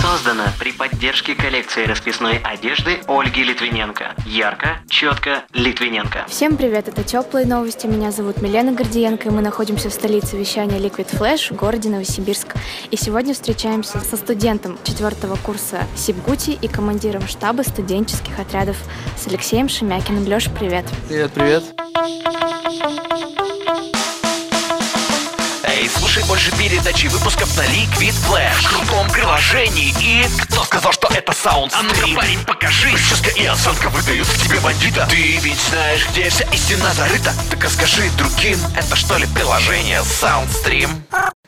[0.00, 4.14] Создано при поддержке коллекции расписной одежды Ольги Литвиненко.
[4.24, 6.24] Ярко, четко, Литвиненко.
[6.26, 7.86] Всем привет, это Теплые новости.
[7.86, 12.54] Меня зовут Милена Гордиенко, и мы находимся в столице вещания Liquid Flash в городе Новосибирск.
[12.90, 18.76] И сегодня встречаемся со студентом четвертого курса Сибгути и командиром штаба студенческих отрядов
[19.18, 20.24] с Алексеем Шемякиным.
[20.26, 20.86] Леш, привет.
[21.08, 21.64] Привет, привет.
[26.20, 28.62] Слушай больше передачи выпусков на Liquid Flash.
[28.62, 30.26] В крутом приложении и...
[30.42, 32.90] Кто сказал, что это саунд А ну-ка, парень, покажи.
[32.90, 35.06] Прическа и осанка выдают в тебе бандита.
[35.10, 37.32] Ты ведь знаешь, где вся истина зарыта.
[37.50, 40.90] Так расскажи другим, это что ли приложение Soundstream?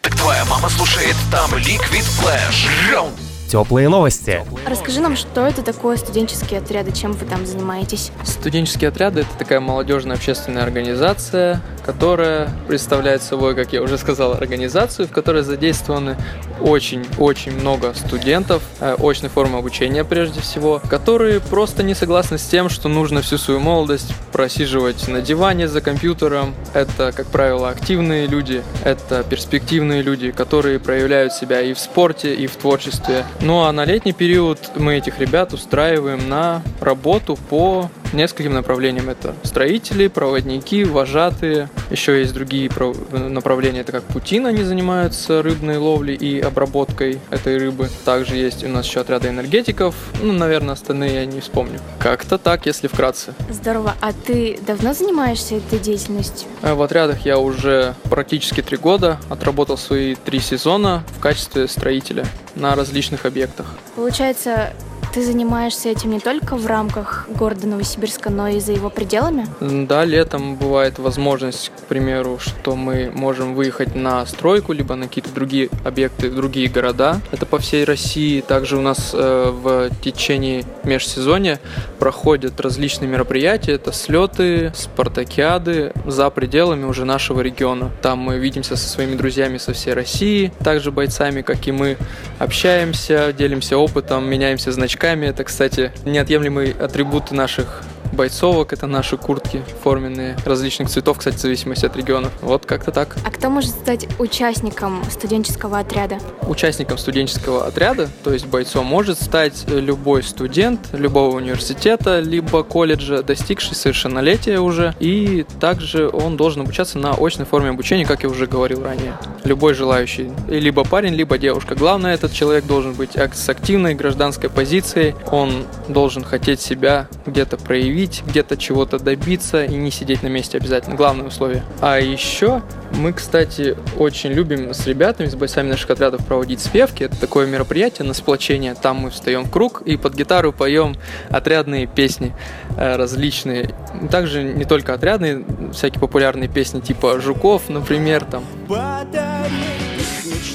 [0.00, 3.18] Так твоя мама слушает там Liquid Flash Раунд
[3.52, 4.40] Теплые новости.
[4.66, 8.10] Расскажи нам, что это такое студенческие отряды, чем вы там занимаетесь?
[8.24, 15.08] Студенческие отряды– это такая молодежная общественная организация, которая представляет собой, как я уже сказал, организацию,
[15.08, 16.16] в которой задействованы
[16.60, 22.68] очень-очень много студентов э, очной формы обучения прежде всего, которые просто не согласны с тем,
[22.68, 26.54] что нужно всю свою молодость просиживать на диване за компьютером.
[26.74, 32.46] Это, как правило, активные люди, это перспективные люди, которые проявляют себя и в спорте, и
[32.46, 33.24] в творчестве.
[33.40, 39.08] Ну а на летний период мы этих ребят устраиваем на работу по нескольким направлениям.
[39.08, 41.68] Это строители, проводники, вожатые.
[41.90, 47.58] Еще есть другие прав- направления, это как путин, они занимаются рыбной ловлей и обработкой этой
[47.58, 47.88] рыбы.
[48.04, 49.94] Также есть у нас еще отряды энергетиков.
[50.22, 51.78] Ну, наверное, остальные я не вспомню.
[51.98, 53.34] Как-то так, если вкратце.
[53.50, 53.94] Здорово.
[54.00, 56.48] А ты давно занимаешься этой деятельностью?
[56.62, 62.24] Э, В отрядах я уже практически три года отработал свои три сезона в качестве строителя
[62.54, 63.66] на различных объектах.
[63.96, 64.72] Получается,
[65.12, 69.46] ты занимаешься этим не только в рамках города Новосибирска, но и за его пределами?
[69.60, 75.30] Да, летом бывает возможность, к примеру, что мы можем выехать на стройку, либо на какие-то
[75.30, 77.20] другие объекты, другие города.
[77.30, 78.40] Это по всей России.
[78.40, 81.60] Также у нас э, в течение межсезонья
[81.98, 83.72] проходят различные мероприятия.
[83.72, 87.90] Это слеты, спартакиады за пределами уже нашего региона.
[88.00, 91.98] Там мы видимся со своими друзьями со всей России, также бойцами, как и мы,
[92.38, 95.01] общаемся, делимся опытом, меняемся значками.
[95.02, 101.86] Это, кстати, неотъемлемые атрибуты наших бойцовок, это наши куртки форменные, различных цветов, кстати, в зависимости
[101.86, 102.32] от регионов.
[102.40, 103.16] Вот как-то так.
[103.24, 106.18] А кто может стать участником студенческого отряда?
[106.42, 113.74] Участником студенческого отряда, то есть бойцом, может стать любой студент любого университета, либо колледжа, достигший
[113.74, 118.82] совершеннолетия уже, и также он должен обучаться на очной форме обучения, как я уже говорил
[118.82, 119.16] ранее.
[119.44, 121.74] Любой желающий, либо парень, либо девушка.
[121.74, 128.01] Главное, этот человек должен быть с активной гражданской позицией, он должен хотеть себя где-то проявить,
[128.26, 130.96] где-то чего-то добиться и не сидеть на месте обязательно.
[130.96, 131.62] Главное условие.
[131.80, 137.04] А еще мы, кстати, очень любим с ребятами, с бойцами наших отрядов проводить спевки.
[137.04, 138.74] Это такое мероприятие на сплочение.
[138.74, 140.96] Там мы встаем в круг и под гитару поем
[141.30, 142.34] отрядные песни
[142.76, 143.70] э, различные.
[144.10, 148.44] Также не только отрядные, всякие популярные песни типа Жуков, например, там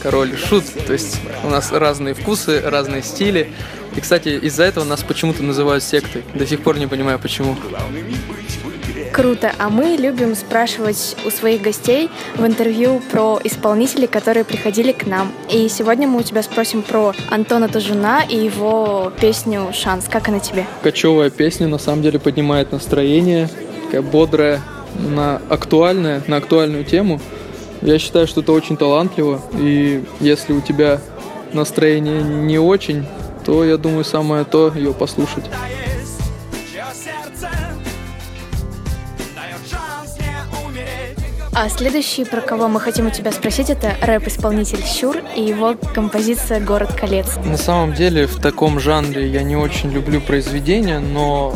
[0.02, 0.66] Король и Шут.
[0.86, 3.52] То есть у нас разные вкусы, разные стили.
[3.98, 6.24] И, кстати, из-за этого нас почему-то называют сектой.
[6.36, 7.56] До сих пор не понимаю, почему.
[9.12, 9.52] Круто.
[9.58, 15.32] А мы любим спрашивать у своих гостей в интервью про исполнителей, которые приходили к нам.
[15.52, 20.06] И сегодня мы у тебя спросим про Антона Тужуна и его песню «Шанс».
[20.08, 20.68] Как она тебе?
[20.84, 23.50] Кочевая песня на самом деле поднимает настроение,
[23.86, 24.62] такая бодрая,
[24.94, 27.20] на актуальная, на актуальную тему.
[27.82, 31.02] Я считаю, что это очень талантливо, и если у тебя
[31.54, 33.06] настроение не очень,
[33.48, 35.46] то я думаю, самое то ее послушать.
[41.54, 46.60] А следующий, про кого мы хотим у тебя спросить, это рэп-исполнитель Щур и его композиция
[46.60, 47.38] «Город колец».
[47.46, 51.56] На самом деле в таком жанре я не очень люблю произведения, но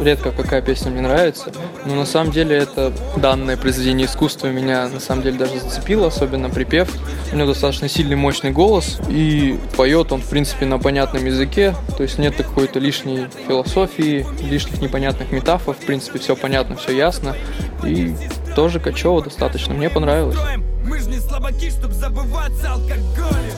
[0.00, 1.52] редко какая песня мне нравится.
[1.84, 6.50] Но на самом деле это данное произведение искусства меня на самом деле даже зацепило, особенно
[6.50, 6.90] припев.
[7.32, 12.02] У него достаточно сильный, мощный голос, и поет он, в принципе, на понятном языке, то
[12.02, 17.36] есть нет какой-то лишней философии, лишних непонятных метафор, в принципе, все понятно, все ясно.
[17.84, 18.14] И
[18.54, 20.36] тоже качево достаточно, мне понравилось.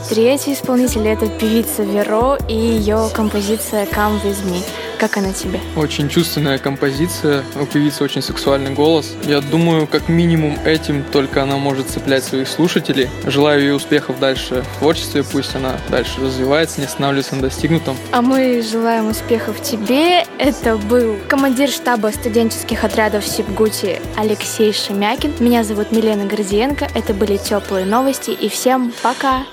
[0.09, 4.63] Третий исполнитель— это певица Веро и ее композиция «Come With Me».
[4.99, 5.59] Как она тебе?
[5.75, 9.13] Очень чувственная композиция, у певицы очень сексуальный голос.
[9.23, 13.09] Я думаю, как минимум этим только она может цеплять своих слушателей.
[13.25, 17.97] Желаю ей успехов дальше в творчестве, пусть она дальше развивается, не останавливается на достигнутом.
[18.11, 20.25] А мы желаем успехов тебе.
[20.37, 25.33] Это был командир штаба студенческих отрядов Сибгути Алексей Шемякин.
[25.39, 26.87] Меня зовут Милена Гордиенко.
[26.93, 28.31] Это были теплые новости.
[28.31, 29.45] И всем пока!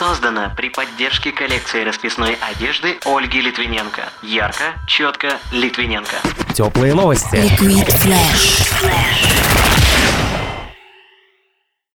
[0.00, 4.08] Создано при поддержке коллекции расписной одежды Ольги Литвиненко.
[4.22, 6.16] Ярко, четко, Литвиненко.
[6.54, 7.36] Теплые новости.
[7.36, 9.49] Liquid Flash.